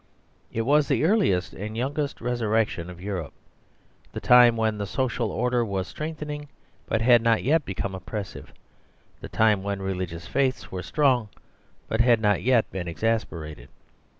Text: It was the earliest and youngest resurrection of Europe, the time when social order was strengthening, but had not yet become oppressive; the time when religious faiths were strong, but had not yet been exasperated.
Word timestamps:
It 0.51 0.61
was 0.63 0.87
the 0.87 1.03
earliest 1.03 1.53
and 1.53 1.77
youngest 1.77 2.21
resurrection 2.21 2.89
of 2.89 2.99
Europe, 2.99 3.33
the 4.13 4.19
time 4.19 4.57
when 4.57 4.83
social 4.87 5.29
order 5.29 5.63
was 5.63 5.87
strengthening, 5.87 6.47
but 6.87 7.03
had 7.03 7.21
not 7.21 7.43
yet 7.43 7.65
become 7.65 7.93
oppressive; 7.93 8.51
the 9.19 9.29
time 9.29 9.61
when 9.61 9.79
religious 9.79 10.25
faiths 10.25 10.71
were 10.71 10.81
strong, 10.81 11.29
but 11.87 12.01
had 12.01 12.19
not 12.19 12.41
yet 12.41 12.67
been 12.71 12.87
exasperated. 12.87 13.69